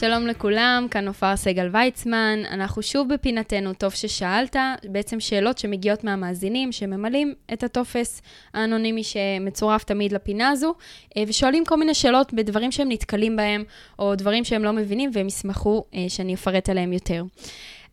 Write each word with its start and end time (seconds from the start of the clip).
שלום 0.00 0.26
לכולם, 0.26 0.86
כאן 0.90 1.04
נופר 1.04 1.36
סגל 1.36 1.68
ויצמן. 1.72 2.38
אנחנו 2.50 2.82
שוב 2.82 3.14
בפינתנו, 3.14 3.72
טוב 3.74 3.92
ששאלת, 3.92 4.56
בעצם 4.84 5.20
שאלות 5.20 5.58
שמגיעות 5.58 6.04
מהמאזינים 6.04 6.72
שממלאים 6.72 7.34
את 7.52 7.62
הטופס 7.62 8.22
האנונימי 8.54 9.04
שמצורף 9.04 9.84
תמיד 9.84 10.12
לפינה 10.12 10.48
הזו, 10.48 10.74
אה, 11.16 11.22
ושואלים 11.28 11.64
כל 11.64 11.76
מיני 11.76 11.94
שאלות 11.94 12.34
בדברים 12.34 12.72
שהם 12.72 12.88
נתקלים 12.88 13.36
בהם, 13.36 13.64
או 13.98 14.14
דברים 14.14 14.44
שהם 14.44 14.64
לא 14.64 14.72
מבינים, 14.72 15.10
והם 15.12 15.26
ישמחו 15.26 15.84
אה, 15.94 16.04
שאני 16.08 16.34
אפרט 16.34 16.68
עליהם 16.68 16.92
יותר. 16.92 17.24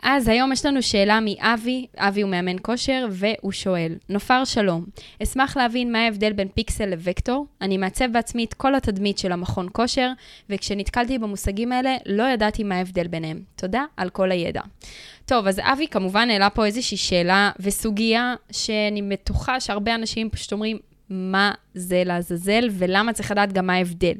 אז 0.05 0.27
היום 0.27 0.51
יש 0.51 0.65
לנו 0.65 0.81
שאלה 0.81 1.19
מאבי, 1.21 1.85
אבי 1.97 2.21
הוא 2.21 2.31
מאמן 2.31 2.55
כושר, 2.61 3.07
והוא 3.11 3.51
שואל, 3.51 3.95
נופר 4.09 4.45
שלום, 4.45 4.85
אשמח 5.23 5.57
להבין 5.57 5.91
מה 5.91 5.99
ההבדל 6.05 6.33
בין 6.33 6.47
פיקסל 6.47 6.93
לוקטור. 7.05 7.45
אני 7.61 7.77
מעצב 7.77 8.05
בעצמי 8.11 8.43
את 8.43 8.53
כל 8.53 8.75
התדמית 8.75 9.17
של 9.17 9.31
המכון 9.31 9.67
כושר, 9.71 10.11
וכשנתקלתי 10.49 11.17
במושגים 11.17 11.71
האלה, 11.71 11.95
לא 12.05 12.23
ידעתי 12.23 12.63
מה 12.63 12.75
ההבדל 12.75 13.07
ביניהם. 13.07 13.39
תודה 13.55 13.85
על 13.97 14.09
כל 14.09 14.31
הידע. 14.31 14.61
טוב, 15.25 15.47
אז 15.47 15.59
אבי 15.59 15.87
כמובן 15.87 16.29
העלה 16.29 16.49
פה 16.49 16.65
איזושהי 16.65 16.97
שאלה 16.97 17.51
וסוגיה 17.59 18.35
שאני 18.51 19.01
בטוחה 19.01 19.59
שהרבה 19.59 19.95
אנשים 19.95 20.29
פשוט 20.29 20.51
אומרים, 20.51 20.77
מה 21.09 21.51
זה 21.73 22.03
לעזאזל 22.05 22.69
ולמה 22.71 23.13
צריך 23.13 23.31
לדעת 23.31 23.53
גם 23.53 23.67
מה 23.67 23.73
ההבדל. 23.73 24.13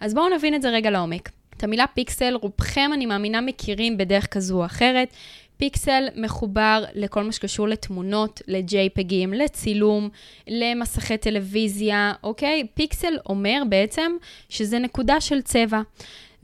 אז 0.00 0.14
בואו 0.14 0.36
נבין 0.36 0.54
את 0.54 0.62
זה 0.62 0.70
רגע 0.70 0.90
לעומק. 0.90 1.30
המילה 1.64 1.86
פיקסל, 1.94 2.34
רובכם, 2.42 2.90
אני 2.94 3.06
מאמינה, 3.06 3.40
מכירים 3.40 3.96
בדרך 3.96 4.26
כזו 4.26 4.60
או 4.60 4.64
אחרת. 4.66 5.08
פיקסל 5.56 6.08
מחובר 6.16 6.84
לכל 6.94 7.22
מה 7.22 7.32
שקשור 7.32 7.68
לתמונות, 7.68 8.42
לג'ייפגים, 8.48 9.32
לצילום, 9.32 10.08
למסכי 10.48 11.16
טלוויזיה, 11.16 12.12
אוקיי? 12.22 12.66
פיקסל 12.74 13.14
אומר 13.26 13.62
בעצם 13.68 14.12
שזה 14.48 14.78
נקודה 14.78 15.20
של 15.20 15.42
צבע. 15.42 15.80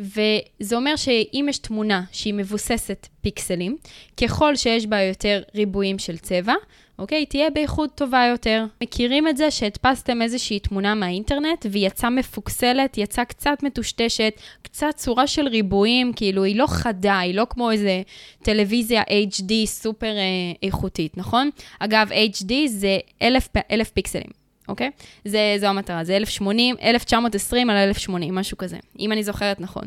וזה 0.01 0.77
אומר 0.77 0.97
שאם 0.97 1.47
יש 1.49 1.59
תמונה 1.59 2.03
שהיא 2.13 2.35
מבוססת 2.35 3.07
פיקסלים, 3.21 3.77
ככל 4.17 4.57
שיש 4.57 4.87
בה 4.87 5.01
יותר 5.01 5.43
ריבועים 5.55 5.99
של 5.99 6.19
צבע, 6.19 6.55
אוקיי? 6.99 7.27
תהיה 7.27 7.51
באיכות 7.51 7.91
טובה 7.95 8.27
יותר. 8.31 8.65
מכירים 8.83 9.29
את 9.29 9.37
זה 9.37 9.51
שהדפסתם 9.51 10.23
איזושהי 10.23 10.59
תמונה 10.59 10.95
מהאינטרנט 10.95 11.67
והיא 11.71 11.87
יצאה 11.87 12.11
מפוקסלת, 12.11 12.99
יצאה 12.99 13.25
קצת 13.25 13.59
מטושטשת, 13.63 14.33
קצת 14.63 14.91
צורה 14.97 15.27
של 15.27 15.49
ריבועים, 15.49 16.13
כאילו 16.17 16.45
היא 16.45 16.57
לא 16.57 16.67
חדה, 16.67 17.19
היא 17.19 17.35
לא 17.35 17.47
כמו 17.51 17.71
איזה 17.71 18.03
טלוויזיה 18.43 19.03
HD 19.03 19.53
סופר 19.67 20.17
אה, 20.17 20.23
איכותית, 20.63 21.17
נכון? 21.17 21.51
אגב, 21.79 22.11
HD 22.13 22.53
זה 22.67 22.99
אלף, 23.23 23.49
אלף 23.71 23.91
פיקסלים. 23.91 24.40
אוקיי? 24.71 24.91
זה, 25.25 25.57
זו 25.61 25.67
המטרה, 25.67 26.05
זה 26.05 26.17
1080, 26.17 26.77
1920 26.83 27.71
על 27.71 27.77
1080, 27.77 28.35
משהו 28.35 28.59
כזה, 28.59 28.77
אם 28.99 29.13
אני 29.13 29.23
זוכרת 29.23 29.61
נכון. 29.61 29.85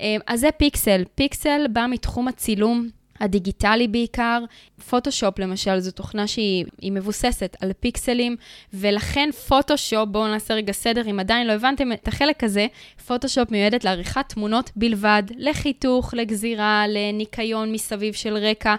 אה, 0.00 0.16
אז 0.26 0.40
זה 0.40 0.48
פיקסל. 0.56 1.02
פיקסל 1.14 1.66
בא 1.72 1.86
מתחום 1.90 2.28
הצילום 2.28 2.88
הדיגיטלי 3.20 3.88
בעיקר. 3.88 4.44
פוטושופ 4.88 5.38
למשל, 5.38 5.78
זו 5.78 5.90
תוכנה 5.90 6.26
שהיא 6.26 6.92
מבוססת 6.92 7.56
על 7.60 7.72
פיקסלים, 7.80 8.36
ולכן 8.74 9.30
פוטושופ, 9.48 10.08
בואו 10.08 10.28
נעשה 10.28 10.54
רגע 10.54 10.72
סדר, 10.72 11.10
אם 11.10 11.20
עדיין 11.20 11.46
לא 11.46 11.52
הבנתם 11.52 11.92
את 11.92 12.08
החלק 12.08 12.44
הזה, 12.44 12.66
פוטושופ 13.06 13.50
מיועדת 13.50 13.84
לעריכת 13.84 14.24
תמונות 14.28 14.70
בלבד, 14.76 15.22
לחיתוך, 15.36 16.14
לגזירה, 16.14 16.84
לניקיון 16.88 17.72
מסביב 17.72 18.14
של 18.14 18.36
רקע. 18.36 18.74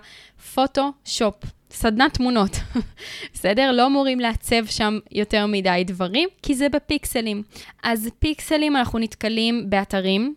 פוטושופ. 0.53 1.58
סדנת 1.71 2.13
תמונות, 2.13 2.51
בסדר? 3.33 3.71
לא 3.71 3.85
אמורים 3.85 4.19
לעצב 4.19 4.65
שם 4.65 4.99
יותר 5.11 5.45
מדי 5.45 5.83
דברים, 5.87 6.29
כי 6.43 6.55
זה 6.55 6.69
בפיקסלים. 6.69 7.43
אז 7.83 8.09
פיקסלים 8.19 8.75
אנחנו 8.75 8.99
נתקלים 8.99 9.69
באתרים, 9.69 10.33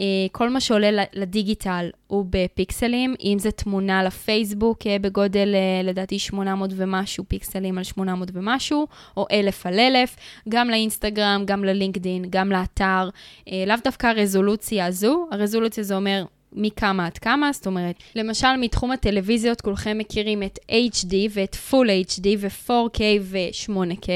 אה, 0.00 0.04
כל 0.32 0.50
מה 0.50 0.60
שעולה 0.60 1.04
לדיגיטל 1.12 1.90
הוא 2.06 2.26
בפיקסלים, 2.30 3.14
אם 3.24 3.36
זה 3.38 3.50
תמונה 3.50 4.04
לפייסבוק 4.04 4.86
אה, 4.86 4.96
בגודל 4.98 5.54
אה, 5.54 5.82
לדעתי 5.84 6.18
800 6.18 6.70
ומשהו 6.76 7.24
פיקסלים 7.28 7.78
על 7.78 7.84
800 7.84 8.28
ומשהו, 8.32 8.86
או 9.16 9.26
1,000 9.32 9.66
על 9.66 9.78
1,000, 9.78 10.16
גם 10.48 10.70
לאינסטגרם, 10.70 11.42
גם 11.44 11.64
ללינקדין, 11.64 12.24
גם 12.30 12.52
לאתר, 12.52 13.08
לאו 13.66 13.76
דווקא 13.84 14.06
הרזולוציה 14.06 14.86
הזו, 14.86 15.28
הרזולוציה 15.30 15.84
זה 15.84 15.96
אומר 15.96 16.24
מכמה 16.52 17.06
עד 17.06 17.18
כמה, 17.18 17.52
זאת 17.52 17.66
אומרת, 17.66 17.96
למשל 18.14 18.56
מתחום 18.58 18.90
הטלוויזיות 18.90 19.60
כולכם 19.60 19.98
מכירים 19.98 20.42
את 20.42 20.58
HD 20.70 21.14
ואת 21.30 21.56
Full 21.70 22.10
HD 22.10 22.26
ו-4K 22.38 23.00
ו-8K, 23.20 24.08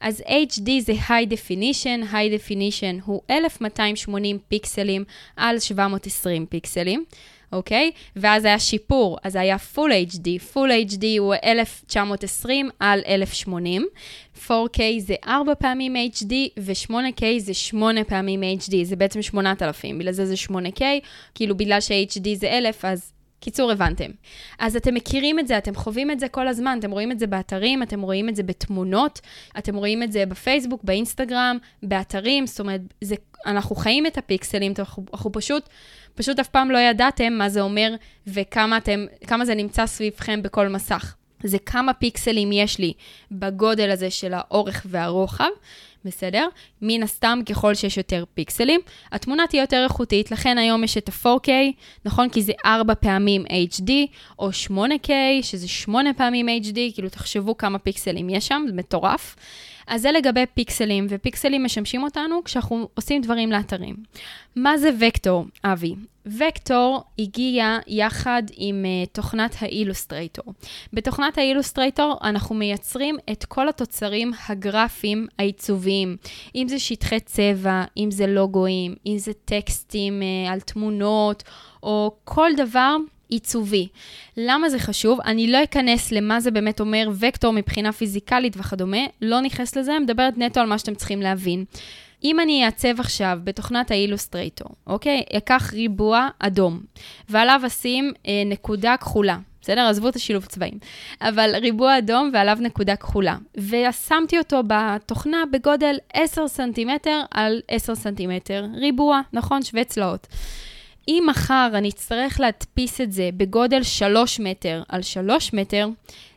אז 0.00 0.22
HD 0.26 0.70
זה 0.80 0.92
High 0.92 1.26
Definition, 1.32 2.12
High 2.12 2.38
Definition 2.38 3.02
הוא 3.04 3.20
1280 3.30 4.38
פיקסלים 4.48 5.04
על 5.36 5.58
720 5.58 6.46
פיקסלים. 6.46 7.04
אוקיי? 7.52 7.90
ואז 8.16 8.44
היה 8.44 8.58
שיפור, 8.58 9.18
אז 9.24 9.36
היה 9.36 9.56
Full 9.74 10.12
HD. 10.12 10.54
Full 10.54 10.90
HD 10.90 11.04
הוא 11.18 11.34
1920 11.44 12.70
על 12.80 13.00
1080. 13.06 13.86
4K 14.46 14.80
זה 14.98 15.14
4 15.26 15.54
פעמים 15.54 15.96
HD, 15.96 16.34
ו-8K 16.58 17.24
זה 17.38 17.54
8 17.54 18.04
פעמים 18.04 18.42
HD, 18.42 18.74
זה 18.82 18.96
בעצם 18.96 19.22
8,000, 19.22 19.98
בגלל 19.98 20.12
זה 20.12 20.26
זה 20.26 20.34
8K, 20.48 20.82
כאילו 21.34 21.56
בגלל 21.56 21.80
ש-HD 21.80 22.28
זה 22.34 22.58
1,000, 22.58 22.84
אז 22.84 23.12
קיצור, 23.42 23.70
הבנתם. 23.70 24.10
אז 24.58 24.76
אתם 24.76 24.94
מכירים 24.94 25.38
את 25.38 25.48
זה, 25.48 25.58
אתם 25.58 25.74
חווים 25.74 26.10
את 26.10 26.20
זה 26.20 26.28
כל 26.28 26.48
הזמן, 26.48 26.76
אתם 26.78 26.90
רואים 26.90 27.12
את 27.12 27.18
זה 27.18 27.26
באתרים, 27.26 27.82
אתם 27.82 28.00
רואים 28.00 28.28
את 28.28 28.36
זה 28.36 28.42
בתמונות, 28.42 29.20
אתם 29.58 29.76
רואים 29.76 30.02
את 30.02 30.12
זה 30.12 30.26
בפייסבוק, 30.26 30.84
באינסטגרם, 30.84 31.58
באתרים, 31.82 32.46
זאת 32.46 32.60
אומרת, 32.60 32.80
זה, 33.00 33.14
אנחנו 33.46 33.76
חיים 33.76 34.06
את 34.06 34.18
הפיקסלים, 34.18 34.72
אנחנו, 34.78 35.04
אנחנו 35.12 35.32
פשוט, 35.32 35.68
פשוט 36.14 36.38
אף 36.38 36.48
פעם 36.48 36.70
לא 36.70 36.78
ידעתם 36.78 37.32
מה 37.32 37.48
זה 37.48 37.60
אומר 37.60 37.94
וכמה 38.26 38.76
אתם, 38.76 39.06
זה 39.44 39.54
נמצא 39.54 39.86
סביבכם 39.86 40.42
בכל 40.42 40.68
מסך. 40.68 41.16
זה 41.44 41.58
כמה 41.58 41.92
פיקסלים 41.92 42.52
יש 42.52 42.78
לי 42.78 42.92
בגודל 43.32 43.90
הזה 43.90 44.10
של 44.10 44.32
האורך 44.34 44.86
והרוחב. 44.88 45.50
בסדר? 46.04 46.48
מן 46.82 47.02
הסתם, 47.02 47.38
ככל 47.46 47.74
שיש 47.74 47.96
יותר 47.96 48.24
פיקסלים, 48.34 48.80
התמונה 49.12 49.46
תהיה 49.46 49.62
יותר 49.62 49.84
איכותית, 49.84 50.30
לכן 50.30 50.58
היום 50.58 50.84
יש 50.84 50.96
את 50.96 51.08
ה-4K, 51.08 51.48
נכון? 52.04 52.28
כי 52.28 52.42
זה 52.42 52.52
4 52.66 52.94
פעמים 52.94 53.44
HD, 53.46 53.90
או 54.38 54.50
8K, 54.50 55.10
שזה 55.42 55.68
8 55.68 56.14
פעמים 56.14 56.48
HD, 56.48 56.78
כאילו 56.94 57.08
תחשבו 57.08 57.56
כמה 57.56 57.78
פיקסלים 57.78 58.30
יש 58.30 58.48
שם, 58.48 58.64
זה 58.68 58.74
מטורף. 58.74 59.36
אז 59.86 60.02
זה 60.02 60.12
לגבי 60.12 60.44
פיקסלים, 60.54 61.06
ופיקסלים 61.08 61.64
משמשים 61.64 62.02
אותנו 62.02 62.44
כשאנחנו 62.44 62.88
עושים 62.94 63.22
דברים 63.22 63.52
לאתרים. 63.52 63.96
מה 64.56 64.78
זה 64.78 64.90
וקטור, 65.00 65.44
אבי? 65.64 65.94
וקטור 66.26 67.02
הגיע 67.18 67.78
יחד 67.86 68.42
עם 68.56 68.84
uh, 68.84 69.08
תוכנת 69.12 69.56
האילוסטרייטור. 69.60 70.44
בתוכנת 70.92 71.38
האילוסטרייטור 71.38 72.18
אנחנו 72.22 72.54
מייצרים 72.54 73.16
את 73.32 73.44
כל 73.44 73.68
התוצרים 73.68 74.32
הגרפיים 74.48 75.26
העיצוביים. 75.38 76.16
אם 76.54 76.66
זה 76.68 76.78
שטחי 76.78 77.20
צבע, 77.20 77.84
אם 77.96 78.10
זה 78.10 78.26
לוגויים, 78.26 78.94
אם 79.06 79.18
זה 79.18 79.32
טקסטים 79.44 80.22
uh, 80.22 80.52
על 80.52 80.60
תמונות, 80.60 81.42
או 81.82 82.16
כל 82.24 82.50
דבר 82.56 82.96
עיצובי. 83.32 83.88
למה 84.36 84.68
זה 84.68 84.78
חשוב? 84.78 85.20
אני 85.20 85.52
לא 85.52 85.64
אכנס 85.64 86.12
למה 86.12 86.40
זה 86.40 86.50
באמת 86.50 86.80
אומר 86.80 87.08
וקטור 87.18 87.52
מבחינה 87.52 87.92
פיזיקלית 87.92 88.56
וכדומה, 88.56 89.06
לא 89.22 89.40
נכנס 89.40 89.76
לזה, 89.76 89.98
מדברת 89.98 90.38
נטו 90.38 90.60
על 90.60 90.66
מה 90.66 90.78
שאתם 90.78 90.94
צריכים 90.94 91.22
להבין. 91.22 91.64
אם 92.24 92.40
אני 92.40 92.64
אעצב 92.64 93.00
עכשיו 93.00 93.38
בתוכנת 93.44 93.90
האילוסטרייטור, 93.90 94.68
אוקיי? 94.86 95.22
אקח 95.36 95.70
ריבוע 95.72 96.28
אדום, 96.38 96.80
ועליו 97.28 97.60
אשים 97.66 98.12
אה, 98.26 98.42
נקודה 98.46 98.96
כחולה. 98.96 99.38
בסדר? 99.62 99.80
עזבו 99.80 100.08
את 100.08 100.16
השילוב 100.16 100.44
צבעים. 100.44 100.78
אבל 101.20 101.54
ריבוע 101.56 101.98
אדום 101.98 102.30
ועליו 102.32 102.58
נקודה 102.60 102.96
כחולה. 102.96 103.36
ושמתי 103.56 104.38
אותו 104.38 104.62
בתוכנה 104.66 105.42
בגודל 105.52 105.96
10 106.12 106.48
סנטימטר 106.48 107.20
על 107.30 107.60
10 107.68 107.94
סנטימטר. 107.94 108.66
ריבוע, 108.74 109.20
נכון? 109.32 109.62
שווה 109.62 109.84
צלעות. 109.84 110.26
אם 111.08 111.24
מחר 111.30 111.70
אני 111.74 111.88
אצטרך 111.88 112.40
להדפיס 112.40 113.00
את 113.00 113.12
זה 113.12 113.30
בגודל 113.36 113.82
3 113.82 114.40
מטר 114.40 114.82
על 114.88 115.02
3 115.02 115.52
מטר, 115.52 115.88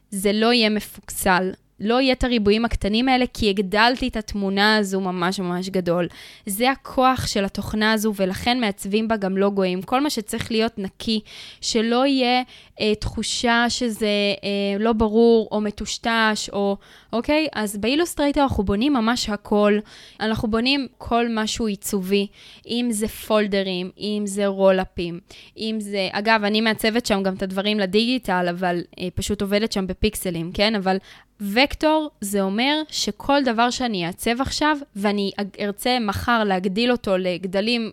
זה 0.09 0.31
לא 0.33 0.53
יהיה 0.53 0.69
מפוקסל 0.69 1.51
לא 1.79 2.01
יהיה 2.01 2.13
את 2.13 2.23
הריבועים 2.23 2.65
הקטנים 2.65 3.09
האלה, 3.09 3.25
כי 3.33 3.49
הגדלתי 3.49 4.07
את 4.07 4.17
התמונה 4.17 4.75
הזו 4.75 5.01
ממש 5.01 5.39
ממש 5.39 5.69
גדול. 5.69 6.07
זה 6.45 6.71
הכוח 6.71 7.27
של 7.27 7.45
התוכנה 7.45 7.93
הזו, 7.93 8.13
ולכן 8.15 8.59
מעצבים 8.59 9.07
בה 9.07 9.17
גם 9.17 9.37
לוגויים. 9.37 9.81
כל 9.81 10.01
מה 10.01 10.09
שצריך 10.09 10.51
להיות 10.51 10.79
נקי, 10.79 11.19
שלא 11.61 12.05
יהיה 12.05 12.43
אה, 12.81 12.95
תחושה 12.95 13.65
שזה 13.69 14.07
אה, 14.43 14.79
לא 14.79 14.93
ברור 14.93 15.47
או 15.51 15.61
מטושטש, 15.61 16.49
או, 16.53 16.77
אוקיי? 17.13 17.47
אז 17.53 17.77
ב 17.77 17.83
Illustrator 17.83 18.41
אנחנו 18.41 18.63
בונים 18.63 18.93
ממש 18.93 19.29
הכל. 19.29 19.79
אנחנו 20.19 20.47
בונים 20.47 20.87
כל 20.97 21.25
משהו 21.29 21.67
עיצובי, 21.67 22.27
אם 22.67 22.87
זה 22.91 23.07
פולדרים, 23.07 23.91
אם 23.97 24.23
זה 24.25 24.47
רולאפים, 24.47 25.19
אם 25.57 25.77
זה... 25.79 26.07
אגב, 26.11 26.43
אני 26.43 26.61
מעצבת 26.61 27.05
שם 27.05 27.23
גם 27.23 27.33
את 27.33 27.43
הדברים 27.43 27.79
לדיגיטל, 27.79 28.47
אבל 28.49 28.81
אה, 28.99 29.07
פשוט 29.15 29.41
עובדת 29.41 29.71
שם 29.71 29.87
בפיקסלים, 29.87 30.51
כן? 30.51 30.75
אבל 30.75 30.97
וקטור 31.41 32.09
זה 32.21 32.41
אומר 32.41 32.81
שכל 32.89 33.43
דבר 33.43 33.69
שאני 33.69 34.07
אעצב 34.07 34.41
עכשיו, 34.41 34.77
ואני 34.95 35.31
ארצה 35.59 35.97
מחר 35.99 36.43
להגדיל 36.43 36.91
אותו 36.91 37.17
לגדלים 37.17 37.91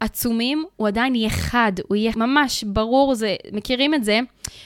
עצומים, 0.00 0.64
הוא 0.76 0.88
עדיין 0.88 1.14
יהיה 1.14 1.30
חד, 1.30 1.72
הוא 1.88 1.96
יהיה 1.96 2.12
ממש 2.16 2.64
ברור, 2.64 3.14
זה, 3.14 3.36
מכירים 3.52 3.94
את 3.94 4.04
זה, 4.04 4.20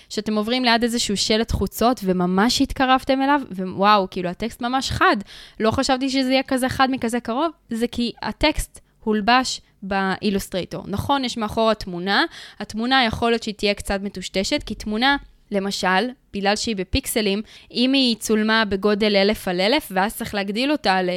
שאתם 0.09 0.37
עוברים 0.37 0.65
ליד 0.65 0.83
איזשהו 0.83 1.17
שלט 1.17 1.53
חוצות 1.53 2.01
וממש 2.05 2.63
התקרבתם 2.63 3.23
אליו, 3.23 3.41
ווואו, 3.51 4.11
כאילו 4.11 4.29
הטקסט 4.29 4.63
ממש 4.63 4.91
חד. 4.91 5.17
לא 5.61 5.71
חשבתי 5.71 6.11
שזה 6.11 6.33
יהיה 6.33 6.43
כזה 6.43 6.69
חד 6.69 6.89
מכזה 6.91 7.21
קרוב, 7.21 7.51
זה 7.71 7.87
כי 7.87 8.13
הטקסט 8.23 8.81
הולבש 9.05 9.61
באילוסטרייטור. 9.83 10.85
נכון, 10.87 11.25
יש 11.25 11.37
מאחורה 11.37 11.75
תמונה, 11.75 12.25
התמונה 12.61 13.05
יכול 13.05 13.31
להיות 13.31 13.43
שהיא 13.43 13.55
תהיה 13.55 13.75
קצת 13.75 14.01
מטושטשת, 14.03 14.63
כי 14.63 14.75
תמונה... 14.75 15.17
למשל, 15.51 16.09
בגלל 16.35 16.57
שהיא 16.57 16.77
בפיקסלים, 16.77 17.43
אם 17.71 17.93
היא 17.93 18.17
צולמה 18.17 18.65
בגודל 18.65 19.17
אלף 19.17 19.49
על 19.49 19.61
אלף, 19.61 19.89
ואז 19.91 20.17
צריך 20.17 20.35
להגדיל 20.35 20.73
אותה 20.73 21.03
ל... 21.03 21.11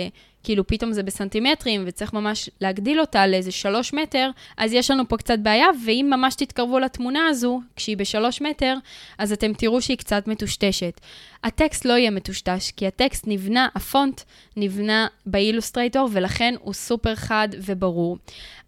כאילו 0.44 0.68
פתאום 0.68 0.94
זה 0.94 1.03
בסנטימטרים 1.03 1.83
וצריך 1.86 2.13
ממש 2.13 2.50
להגדיל 2.62 3.00
אותה 3.00 3.27
לאיזה 3.27 3.51
שלוש 3.51 3.94
מטר, 3.94 4.30
אז 4.57 4.74
יש 4.74 4.91
לנו 4.91 5.07
פה 5.07 5.18
קצת 5.18 5.39
בעיה, 5.39 5.68
ואם 5.86 6.07
ממש 6.09 6.36
תתקרבו 6.36 6.80
לתמונה 6.80 7.27
הזו, 7.27 7.62
כשהיא 7.75 7.97
בשלוש 7.97 8.41
מטר, 8.41 8.75
אז 9.18 9.31
אתם 9.31 9.53
תראו 9.53 9.81
שהיא 9.81 9.97
קצת 9.97 10.27
מטושטשת. 10.27 11.01
הטקסט 11.44 11.86
לא 11.86 11.94
יהיה 11.94 12.12
מטושטש, 12.12 12.71
כי 12.71 12.88
הטקסט 12.88 13.24
נבנה, 13.27 13.68
הפונט 13.75 14.21
נבנה 14.57 15.07
באילוסטרייטור, 15.25 16.09
ולכן 16.12 16.56
הוא 16.59 16.74
סופר 16.74 17.15
חד 17.15 17.47
וברור. 17.65 18.18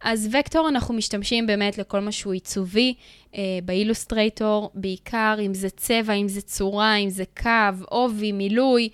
אז 0.03 0.29
וקטור 0.31 0.69
אנחנו 0.69 0.93
משתמשים 0.93 1.47
באמת 1.47 1.77
לכל 1.77 1.99
מה 1.99 2.11
שהוא 2.11 2.33
עיצובי 2.33 2.93
אה, 3.35 3.41
באילוסטרייטור, 3.65 4.71
בעיקר 4.73 5.35
אם 5.45 5.53
זה 5.53 5.69
צבע, 5.69 6.13
אם 6.13 6.27
זה 6.27 6.41
צורה, 6.41 6.95
אם 6.95 7.09
זה 7.09 7.23
קו, 7.41 7.85
עובי, 7.89 8.31
מילוי. 8.31 8.89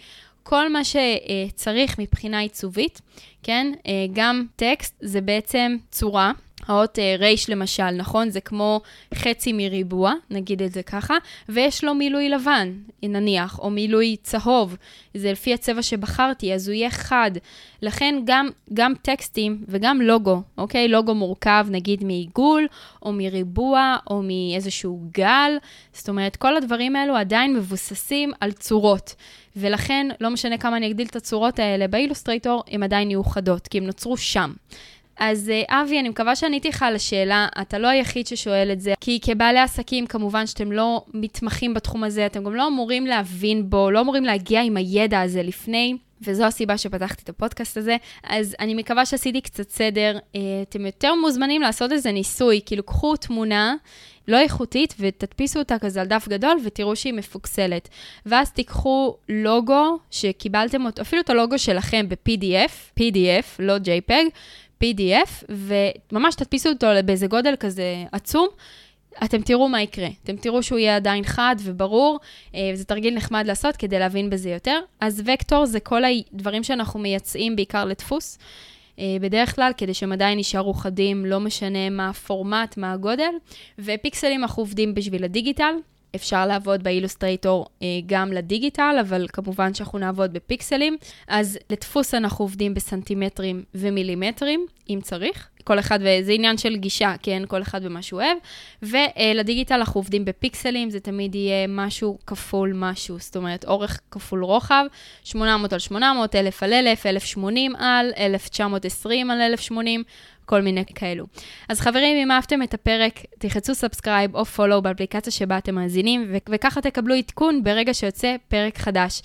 כל 0.49 0.69
מה 0.71 0.79
שצריך 0.83 1.99
מבחינה 1.99 2.39
עיצובית, 2.39 3.01
כן? 3.43 3.73
אה, 3.87 4.05
גם 4.13 4.45
טקסט 4.55 4.95
זה 5.01 5.21
בעצם 5.21 5.77
צורה. 5.91 6.31
האות 6.65 6.99
אה, 6.99 7.15
רייש 7.19 7.49
למשל, 7.49 7.91
נכון? 7.91 8.29
זה 8.29 8.41
כמו 8.41 8.81
חצי 9.13 9.53
מריבוע, 9.53 10.13
נגיד 10.29 10.61
את 10.61 10.73
זה 10.73 10.83
ככה, 10.83 11.15
ויש 11.49 11.83
לו 11.83 11.93
מילוי 11.93 12.29
לבן, 12.29 12.73
נניח, 13.03 13.59
או 13.59 13.69
מילוי 13.69 14.15
צהוב. 14.23 14.77
זה 15.13 15.31
לפי 15.31 15.53
הצבע 15.53 15.81
שבחרתי, 15.81 16.53
אז 16.53 16.67
הוא 16.67 16.75
יהיה 16.75 16.89
חד. 16.89 17.31
לכן 17.81 18.15
גם, 18.25 18.49
גם 18.73 18.93
טקסטים 19.01 19.63
וגם 19.67 20.01
לוגו, 20.01 20.41
אוקיי? 20.57 20.87
לוגו 20.87 21.15
מורכב 21.15 21.67
נגיד 21.69 22.03
מעיגול, 22.03 22.67
או 23.01 23.13
מריבוע, 23.13 23.95
או 24.09 24.21
מאיזשהו 24.21 25.01
גל. 25.11 25.57
זאת 25.93 26.09
אומרת, 26.09 26.35
כל 26.35 26.57
הדברים 26.57 26.95
האלו 26.95 27.15
עדיין 27.15 27.53
מבוססים 27.53 28.31
על 28.39 28.51
צורות. 28.51 29.15
ולכן, 29.55 30.07
לא 30.21 30.29
משנה 30.29 30.57
כמה 30.57 30.77
אני 30.77 30.87
אגדיל 30.87 31.07
את 31.07 31.15
הצורות 31.15 31.59
האלה 31.59 31.87
באילוסטרייטור, 31.87 32.63
הן 32.67 32.83
עדיין 32.83 33.11
יהיו 33.11 33.23
חדות, 33.23 33.67
כי 33.67 33.77
הן 33.77 33.85
נוצרו 33.85 34.17
שם. 34.17 34.53
אז 35.19 35.49
אה, 35.49 35.81
אבי, 35.81 35.99
אני 35.99 36.09
מקווה 36.09 36.35
שעניתי 36.35 36.69
לך 36.69 36.83
על 36.83 36.95
השאלה, 36.95 37.47
אתה 37.61 37.77
לא 37.77 37.87
היחיד 37.87 38.27
ששואל 38.27 38.69
את 38.71 38.81
זה, 38.81 38.93
כי 39.01 39.19
כבעלי 39.21 39.59
עסקים, 39.59 40.07
כמובן 40.07 40.47
שאתם 40.47 40.71
לא 40.71 41.05
מתמחים 41.13 41.73
בתחום 41.73 42.03
הזה, 42.03 42.25
אתם 42.25 42.43
גם 42.43 42.55
לא 42.55 42.67
אמורים 42.67 43.05
להבין 43.05 43.69
בו, 43.69 43.91
לא 43.91 44.01
אמורים 44.01 44.23
להגיע 44.23 44.61
עם 44.61 44.77
הידע 44.77 45.21
הזה 45.21 45.43
לפני. 45.43 45.97
וזו 46.21 46.43
הסיבה 46.43 46.77
שפתחתי 46.77 47.23
את 47.23 47.29
הפודקאסט 47.29 47.77
הזה. 47.77 47.97
אז 48.23 48.55
אני 48.59 48.73
מקווה 48.73 49.05
שעשיתי 49.05 49.41
קצת 49.41 49.69
סדר. 49.69 50.17
אה, 50.35 50.41
אתם 50.69 50.85
יותר 50.85 51.15
מוזמנים 51.15 51.61
לעשות 51.61 51.91
איזה 51.91 52.11
ניסוי, 52.11 52.61
כאילו 52.65 52.83
קחו 52.83 53.15
תמונה 53.15 53.75
לא 54.27 54.37
איכותית 54.39 54.93
ותדפיסו 54.99 55.59
אותה 55.59 55.79
כזה 55.79 56.01
על 56.01 56.07
דף 56.07 56.27
גדול 56.29 56.57
ותראו 56.63 56.95
שהיא 56.95 57.13
מפוקסלת. 57.13 57.89
ואז 58.25 58.51
תיקחו 58.51 59.17
לוגו 59.29 59.97
שקיבלתם 60.11 60.85
אותו, 60.85 61.01
אפילו 61.01 61.21
את 61.21 61.29
הלוגו 61.29 61.59
שלכם 61.59 62.05
ב-PDF, 62.09 62.99
PDF, 62.99 63.45
לא 63.59 63.77
JPEG, 63.77 64.29
PDF, 64.83 65.43
וממש 65.49 66.35
תדפיסו 66.35 66.69
אותו 66.69 66.87
באיזה 67.05 67.27
גודל 67.27 67.55
כזה 67.59 68.03
עצום. 68.11 68.47
אתם 69.23 69.41
תראו 69.41 69.69
מה 69.69 69.81
יקרה. 69.81 70.07
אתם 70.23 70.35
תראו 70.35 70.63
שהוא 70.63 70.79
יהיה 70.79 70.95
עדיין 70.95 71.23
חד 71.23 71.55
וברור, 71.63 72.19
אה, 72.55 72.69
וזה 72.73 72.85
תרגיל 72.85 73.15
נחמד 73.15 73.47
לעשות 73.47 73.77
כדי 73.77 73.99
להבין 73.99 74.29
בזה 74.29 74.49
יותר. 74.49 74.79
אז 74.99 75.23
וקטור 75.25 75.65
זה 75.65 75.79
כל 75.79 76.01
הדברים 76.05 76.63
שאנחנו 76.63 76.99
מייצאים 76.99 77.55
בעיקר 77.55 77.85
לדפוס. 77.85 78.37
אה, 78.99 79.17
בדרך 79.21 79.55
כלל, 79.55 79.71
כדי 79.77 79.93
שהם 79.93 80.11
עדיין 80.11 80.37
יישארו 80.37 80.73
חדים, 80.73 81.25
לא 81.25 81.39
משנה 81.39 81.89
מה 81.89 82.09
הפורמט, 82.09 82.77
מה 82.77 82.93
הגודל. 82.93 83.31
ופיקסלים 83.79 84.41
אנחנו 84.41 84.61
עובדים 84.61 84.93
בשביל 84.93 85.23
הדיגיטל. 85.23 85.73
אפשר 86.15 86.45
לעבוד 86.45 86.83
באילוסטרייטור 86.83 87.65
אה, 87.81 87.87
גם 88.05 88.33
לדיגיטל, 88.33 88.95
אבל 89.01 89.25
כמובן 89.33 89.73
שאנחנו 89.73 89.99
נעבוד 89.99 90.33
בפיקסלים. 90.33 90.97
אז 91.27 91.59
לדפוס 91.69 92.13
אנחנו 92.13 92.45
עובדים 92.45 92.73
בסנטימטרים 92.73 93.63
ומילימטרים, 93.75 94.65
אם 94.89 94.99
צריך. 95.03 95.49
כל 95.63 95.79
אחד, 95.79 95.99
וזה 96.01 96.31
עניין 96.31 96.57
של 96.57 96.75
גישה, 96.75 97.13
כן? 97.23 97.43
כל 97.47 97.61
אחד 97.61 97.83
במה 97.83 98.01
שהוא 98.01 98.21
אוהב. 98.21 98.37
ולדיגיטל 98.81 99.75
אנחנו 99.75 99.99
עובדים 99.99 100.25
בפיקסלים, 100.25 100.89
זה 100.89 100.99
תמיד 100.99 101.35
יהיה 101.35 101.67
משהו 101.67 102.17
כפול 102.27 102.73
משהו, 102.75 103.19
זאת 103.19 103.35
אומרת, 103.35 103.65
אורך 103.65 103.99
כפול 104.11 104.43
רוחב, 104.43 104.85
800 105.23 105.73
על 105.73 105.79
800, 105.79 106.35
1000 106.35 106.63
על 106.63 106.73
1000, 106.73 107.05
1080 107.05 107.75
על, 107.75 108.11
1920 108.17 109.31
על 109.31 109.41
1080. 109.41 110.03
כל 110.47 110.61
מיני 110.61 110.83
כאלו. 110.95 111.25
אז 111.69 111.79
חברים, 111.79 112.17
אם 112.17 112.31
אהבתם 112.31 112.63
את 112.63 112.73
הפרק, 112.73 113.19
תחצו 113.39 113.75
subscribe 113.75 114.35
או 114.35 114.45
follow 114.45 114.81
באפליקציה 114.81 115.33
שבה 115.33 115.57
אתם 115.57 115.75
מאזינים, 115.75 116.31
וככה 116.49 116.81
תקבלו 116.81 117.15
עדכון 117.15 117.63
ברגע 117.63 117.93
שיוצא 117.93 118.35
פרק 118.47 118.77
חדש. 118.77 119.21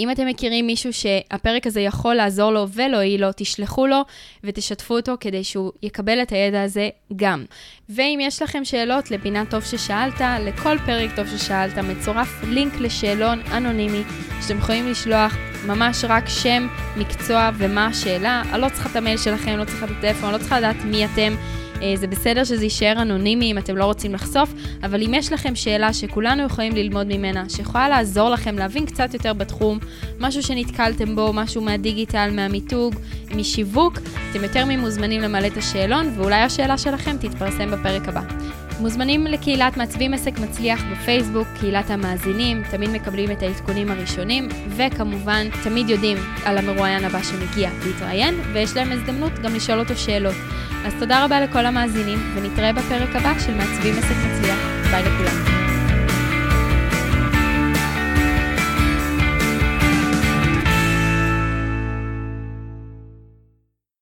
אם 0.00 0.10
אתם 0.10 0.26
מכירים 0.26 0.66
מישהו 0.66 0.92
שהפרק 0.92 1.66
הזה 1.66 1.80
יכול 1.80 2.14
לעזור 2.14 2.52
לו 2.52 2.68
ולהועיל 2.68 3.20
לו, 3.20 3.28
תשלחו 3.36 3.86
לו 3.86 4.00
ותשתפו 4.44 4.96
אותו 4.96 5.12
כדי 5.20 5.44
שהוא 5.44 5.72
יקבל 5.82 6.22
את 6.22 6.32
הידע 6.32 6.62
הזה 6.62 6.88
גם. 7.16 7.44
ואם 7.88 8.18
יש 8.22 8.42
לכם 8.42 8.64
שאלות 8.64 9.10
לפינה 9.10 9.44
טוב 9.50 9.64
ששאלת, 9.64 10.20
לכל 10.40 10.76
פרק 10.86 11.10
טוב 11.16 11.26
ששאלת, 11.26 11.78
מצורף 11.78 12.44
לינק 12.48 12.74
לשאלון 12.80 13.40
אנונימי 13.52 14.02
שאתם 14.42 14.58
יכולים 14.58 14.90
לשלוח 14.90 15.36
ממש 15.66 16.04
רק 16.08 16.28
שם, 16.28 16.68
מקצוע 16.96 17.50
ומה 17.58 17.86
השאלה. 17.86 18.42
אני 18.52 18.60
לא 18.60 18.68
צריכה 18.68 18.90
את 18.90 18.96
המייל 18.96 19.18
שלכם, 19.18 19.56
לא 19.56 19.64
צריכה 19.64 19.86
את 19.86 19.90
הטלפון, 19.98 20.32
לא 20.32 20.38
צריכה 20.38 20.58
לדעת 20.58 20.84
מי 20.84 21.04
אתם. 21.04 21.34
אה, 21.84 21.96
זה 21.96 22.06
בסדר 22.06 22.44
שזה 22.44 22.64
יישאר 22.64 23.02
אנונימי 23.02 23.52
אם 23.52 23.58
אתם 23.58 23.76
לא 23.76 23.84
רוצים 23.84 24.14
לחשוף, 24.14 24.52
אבל 24.82 25.02
אם 25.02 25.14
יש 25.14 25.32
לכם 25.32 25.54
שאלה 25.54 25.92
שכולנו 25.92 26.42
יכולים 26.42 26.74
ללמוד 26.74 27.06
ממנה, 27.06 27.44
שיכולה 27.48 27.88
לעזור 27.88 28.30
לכם 28.30 28.58
להבין 28.58 28.86
קצת 28.86 29.14
יותר 29.14 29.32
בתחום, 29.32 29.78
משהו 30.20 30.42
שנתקלתם 30.42 31.16
בו, 31.16 31.32
משהו 31.32 31.62
מהדיגיטל, 31.62 32.30
מהמיתוג, 32.32 32.94
משיווק, 33.34 33.98
אתם 34.30 34.42
יותר 34.42 34.64
ממוזמנים 34.68 35.20
למלא 35.20 35.46
את 35.46 35.56
השאלון, 35.56 36.12
ואולי 36.16 36.40
השאלה 36.40 36.78
שלכם 36.78 37.16
תתפרסם 37.20 37.70
בפרק 37.70 38.08
הבא. 38.08 38.63
מוזמנים 38.80 39.24
לקהילת 39.24 39.76
מעצבים 39.76 40.14
עסק 40.14 40.38
מצליח 40.38 40.82
בפייסבוק, 40.92 41.48
קהילת 41.60 41.90
המאזינים, 41.90 42.62
תמיד 42.70 42.90
מקבלים 42.90 43.30
את 43.30 43.42
העדכונים 43.42 43.90
הראשונים, 43.90 44.48
וכמובן, 44.68 45.46
תמיד 45.62 45.88
יודעים 45.88 46.18
על 46.44 46.58
המרואיין 46.58 47.04
הבא 47.04 47.22
שמגיע 47.22 47.70
להתראיין, 47.86 48.34
ויש 48.52 48.76
להם 48.76 48.92
הזדמנות 48.92 49.32
גם 49.38 49.54
לשאול 49.54 49.80
אותו 49.80 49.96
שאלות. 49.96 50.36
אז 50.86 50.92
תודה 50.98 51.24
רבה 51.24 51.40
לכל 51.40 51.66
המאזינים, 51.66 52.18
ונתראה 52.34 52.72
בפרק 52.72 53.16
הבא 53.16 53.38
של 53.38 53.54
מעצבים 53.54 53.94
עסק 53.98 54.16
מצליח. 54.26 54.58
ביי 54.90 55.02
לכולם. 55.02 55.53